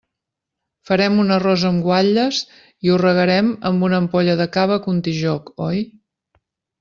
[0.89, 2.39] Farem un arròs amb guatlles
[2.87, 5.85] i ho regarem amb una ampolla de cava Contijoch, oi?